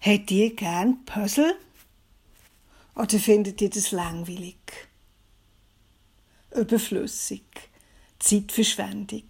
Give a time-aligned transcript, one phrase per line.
[0.00, 1.56] Habt ihr gern Puzzle?
[2.94, 4.56] Oder findet ihr das langweilig?
[6.54, 7.42] Überflüssig?
[8.20, 9.28] Zeitverschwendung?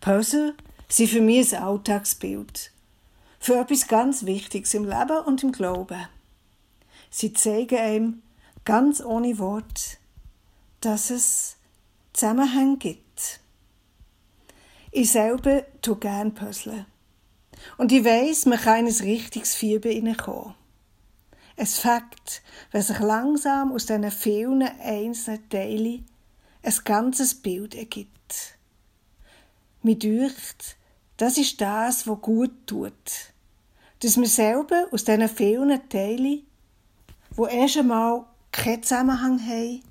[0.00, 0.54] Puzzle
[0.88, 2.72] sind für mich ein Alltagsbild.
[3.38, 6.06] Für etwas ganz Wichtiges im Leben und im Glauben.
[7.10, 8.22] Sie zeigen einem
[8.64, 9.98] ganz ohne Wort,
[10.80, 11.56] dass es
[12.12, 13.40] Zusammenhänge gibt.
[14.90, 16.86] Ich selber tue gerne Puzzle.
[17.76, 20.54] Und ich weiss, man kann in ein richtiges Fieber hineinkommen.
[21.56, 26.06] Ein Fakt, wenn sich langsam aus diesen vielen einzelnen Teilen
[26.62, 28.58] ein ganzes Bild ergibt.
[29.82, 30.76] Mir dünkt,
[31.16, 32.92] das ist das, was gut tut.
[34.00, 36.42] Dass wir selber aus diesen vielen Teilen,
[37.30, 39.82] wo erst einmal keinen Zusammenhang haben,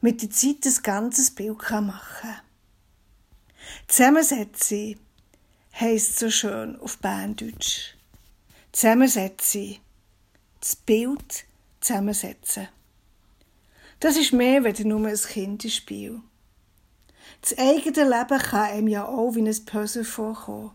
[0.00, 2.40] mit der Zeit ein ganzes Bild machen kann.
[3.88, 4.98] Zusammensetzen
[5.78, 7.94] heisst so schön auf Berndeutsch.
[8.72, 9.76] Zusammensetzen.
[10.60, 11.44] Das Bild
[11.80, 12.68] zusammensetzen.
[14.00, 16.20] Das ist mehr als nur ein Kinderspiel.
[17.40, 20.72] Das eigene Leben kann einem ja auch wie ein Puzzle vorkommen.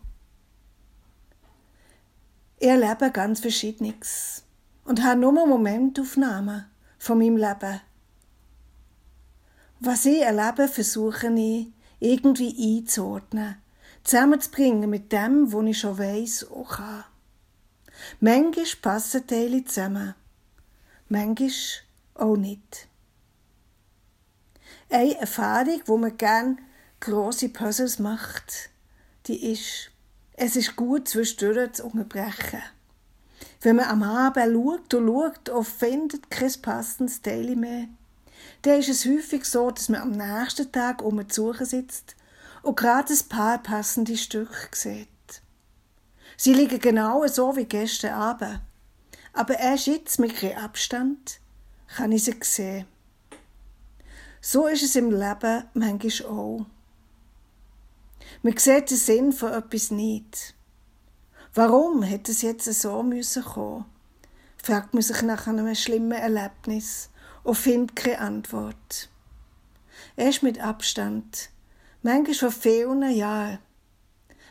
[2.58, 4.44] Ich erlebe ganz Verschiedenes
[4.84, 6.66] und habe nur Momentaufnahmen
[6.98, 7.80] von meinem Leben.
[9.80, 13.56] Was ich erlebe, versuche ich irgendwie einzuordnen,
[14.04, 17.04] zusammenzubringen mit dem, was ich schon weiss und kann.
[18.20, 20.14] Manchmal passen Teile zusammen,
[21.08, 21.50] manchmal
[22.14, 22.88] auch nicht.
[24.88, 26.56] Eine Erfahrung, wo man gerne
[27.00, 28.70] grosse Puzzles macht,
[29.26, 29.90] die ist,
[30.34, 32.62] es ist gut, zwischendurch zu unterbrechen.
[33.60, 37.86] Wenn man am Abend schaut und schaut und findet kein passendes Teil mehr,
[38.62, 42.16] dann ist es häufig so, dass man am nächsten Tag um die Suche sitzt
[42.62, 45.08] und gerade ein paar passende Stücke sieht.
[46.36, 48.60] Sie liegen genau so wie gestern Abend.
[49.32, 51.40] Aber erst jetzt mit ein Abstand
[51.96, 52.86] kann ich sie sehen.
[54.40, 56.66] So ist es im Leben manchmal auch.
[58.42, 60.54] Man sieht den Sinn von etwas nicht.
[61.54, 63.84] Warum hätte es jetzt so müssen kommen?
[64.56, 67.10] fragt man sich nach einem schlimmen Erlebnis
[67.42, 69.10] und findet keine Antwort.
[70.16, 71.50] Erst mit Abstand,
[72.02, 73.58] manchmal vor vielen Jahren,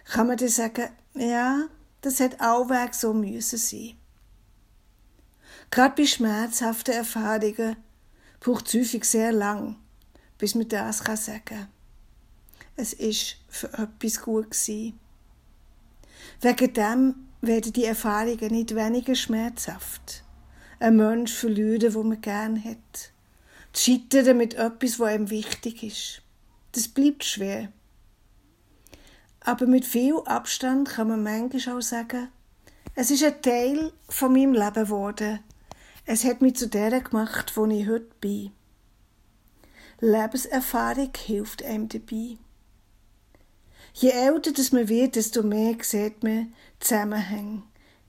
[0.06, 1.68] kann man dann sagen, ja,
[2.02, 3.94] das hat auch weg so müssen sein.
[5.70, 7.78] Gerade bei schmerzhaften Erfahrungen
[8.40, 9.78] braucht es häufig sehr lang,
[10.38, 11.68] bis man das kann sagen kann.
[12.76, 15.00] Es ist für etwas gut gewesen.
[16.42, 20.24] Wegen dem werden die Erfahrungen nicht weniger schmerzhaft.
[20.80, 23.12] Ein Mensch verlieren, wo man gern hat.
[23.74, 26.22] Zu scheitern mit etwas, was einem wichtig ist.
[26.72, 27.72] Das bleibt schwer.
[29.42, 32.30] Aber mit viel Abstand kann man manchmal auch sagen,
[32.94, 35.40] es ist ein Teil von meinem Leben geworden.
[36.06, 38.52] Es hat mich zu der gemacht, wo ich heute bin.
[40.00, 42.38] Lebenserfahrung hilft einem dabei.
[43.94, 47.64] Je älter das man wird, desto mehr sieht man Zusammenhänge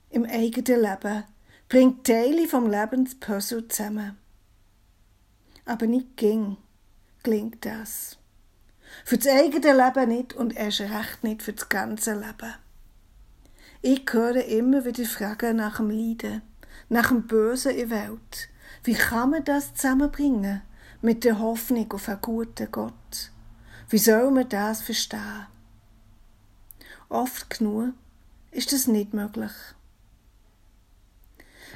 [0.09, 1.23] im eigenen Leben,
[1.69, 4.17] bringt Teile vom Lebenspuzzle zusammen.
[5.65, 6.57] Aber nicht ging,
[7.23, 8.17] klingt das.
[9.05, 12.53] Für das eigene Leben nicht und erst recht nicht für das ganze Leben.
[13.81, 16.41] Ich höre immer wieder Fragen nach dem Leiden,
[16.89, 18.49] nach dem Bösen in der Welt.
[18.83, 20.61] Wie kann man das zusammenbringen
[21.01, 23.31] mit der Hoffnung auf einen guten Gott?
[23.89, 25.47] Wie soll man das verstehen?
[27.09, 27.93] Oft genug
[28.51, 29.51] ist das nicht möglich.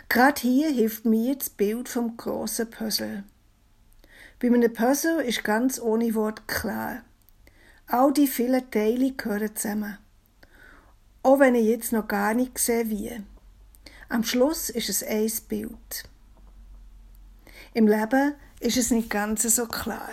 [0.09, 3.23] Gerade hier hilft mir das Bild vom großen Puzzle.
[4.39, 7.01] Bei einem Puzzle ist ganz ohne Wort klar.
[7.89, 9.97] All die vielen Teile gehören zusammen.
[11.23, 13.23] Auch wenn ich jetzt noch gar nicht sehe, wie.
[14.09, 16.03] Am Schluss ist es ein Bild.
[17.73, 20.09] Im Leben ist es nicht ganz so klar.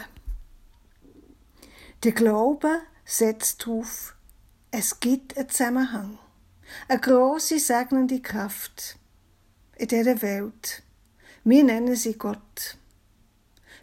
[2.05, 4.15] Der Glaube setzt auf,
[4.71, 6.19] es gibt einen Zusammenhang,
[6.89, 8.99] eine große segnende Kraft
[9.77, 10.83] in dieser Welt.
[11.43, 12.77] Wir nennen sie Gott.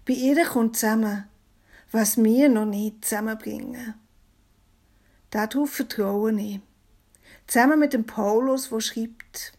[0.05, 1.25] Bei ihr kommt zusammen,
[1.91, 3.95] was wir noch nicht zusammenbringen.
[5.29, 6.59] Darauf vertraue ich.
[7.47, 9.53] Zusammen mit dem Paulus, wo schreibt,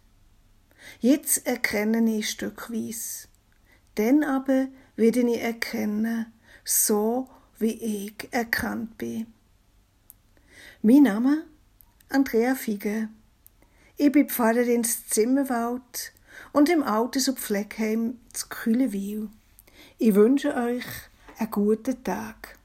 [1.01, 3.29] Jetzt erkenne ich stückweise,
[3.95, 6.33] dann aber werde ich erkennen,
[6.65, 9.27] so wie ich erkannt bin.
[10.83, 11.45] Mein Name?
[12.09, 13.09] Andrea Fige.
[13.97, 16.13] Ich bin Pfarrerin ins Zimmerwald
[16.53, 19.29] und im Altersheim Fleckheim zu Kühlewil.
[19.99, 20.85] Ich wünsche euch
[21.43, 22.59] einen guten Tag.